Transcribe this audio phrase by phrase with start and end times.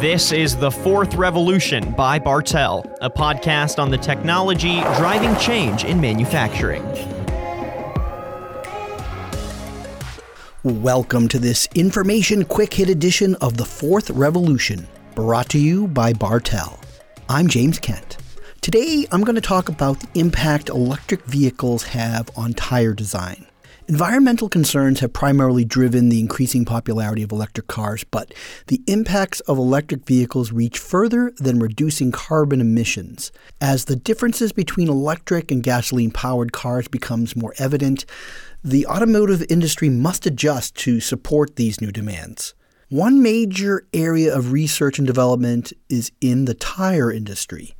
[0.00, 6.00] This is The Fourth Revolution by Bartell, a podcast on the technology driving change in
[6.00, 6.82] manufacturing.
[10.62, 16.14] Welcome to this information quick hit edition of The Fourth Revolution, brought to you by
[16.14, 16.80] Bartell.
[17.28, 18.16] I'm James Kent.
[18.62, 23.49] Today, I'm going to talk about the impact electric vehicles have on tire design.
[23.90, 28.32] Environmental concerns have primarily driven the increasing popularity of electric cars, but
[28.68, 33.32] the impacts of electric vehicles reach further than reducing carbon emissions.
[33.60, 38.06] As the differences between electric and gasoline powered cars becomes more evident,
[38.62, 42.54] the automotive industry must adjust to support these new demands.
[42.90, 47.74] One major area of research and development is in the tire industry.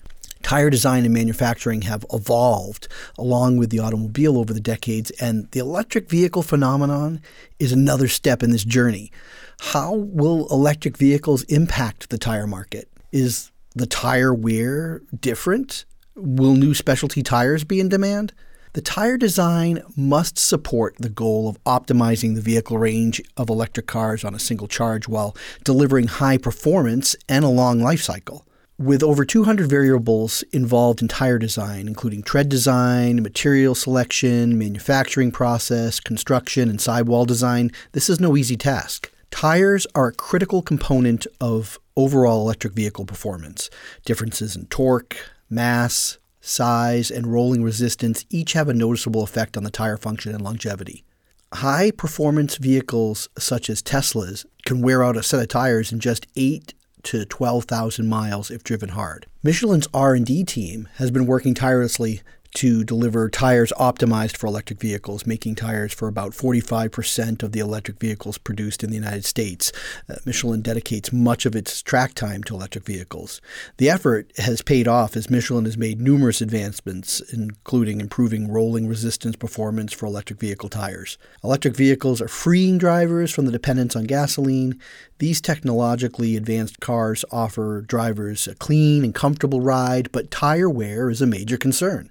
[0.51, 5.61] Tire design and manufacturing have evolved along with the automobile over the decades, and the
[5.61, 7.23] electric vehicle phenomenon
[7.61, 9.13] is another step in this journey.
[9.61, 12.89] How will electric vehicles impact the tire market?
[13.13, 15.85] Is the tire wear different?
[16.17, 18.33] Will new specialty tires be in demand?
[18.73, 24.25] The tire design must support the goal of optimizing the vehicle range of electric cars
[24.25, 28.45] on a single charge while delivering high performance and a long life cycle.
[28.81, 36.01] With over 200 variables involved in tire design, including tread design, material selection, manufacturing process,
[36.01, 39.13] construction, and sidewall design, this is no easy task.
[39.31, 43.69] Tires are a critical component of overall electric vehicle performance.
[44.07, 49.71] Differences in torque, mass, size, and rolling resistance each have a noticeable effect on the
[49.71, 51.05] tire function and longevity.
[51.53, 56.27] High performance vehicles such as Teslas can wear out a set of tires in just
[56.35, 56.73] 8
[57.05, 59.27] to 12,000 miles if driven hard.
[59.43, 62.21] Michelin's R&D team has been working tirelessly
[62.55, 67.99] to deliver tires optimized for electric vehicles, making tires for about 45% of the electric
[67.99, 69.73] vehicles produced in the United States.
[70.09, 73.41] Uh, Michelin dedicates much of its track time to electric vehicles.
[73.77, 79.37] The effort has paid off as Michelin has made numerous advancements, including improving rolling resistance
[79.37, 81.19] performance for electric vehicle tires.
[81.45, 84.79] Electric vehicles are freeing drivers from the dependence on gasoline.
[85.19, 91.23] These technologically advanced cars offer drivers a clean and comfortable ride, but tire wear is
[91.23, 92.11] a major concern.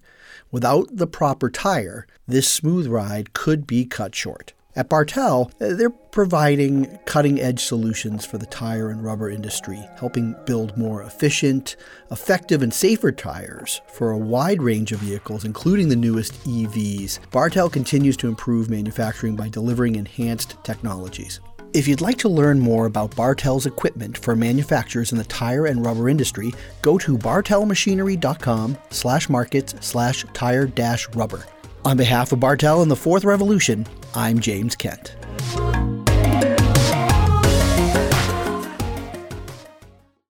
[0.52, 4.54] Without the proper tire, this smooth ride could be cut short.
[4.76, 10.78] At Bartell, they're providing cutting edge solutions for the tire and rubber industry, helping build
[10.78, 11.76] more efficient,
[12.12, 17.20] effective, and safer tires for a wide range of vehicles, including the newest EVs.
[17.32, 21.40] Bartell continues to improve manufacturing by delivering enhanced technologies.
[21.72, 25.86] If you'd like to learn more about Bartell's equipment for manufacturers in the tire and
[25.86, 31.46] rubber industry, go to bartellmachinery.com slash markets slash tire dash rubber.
[31.86, 33.86] On behalf of Bartell and the Fourth Revolution,
[34.16, 35.16] I'm James Kent.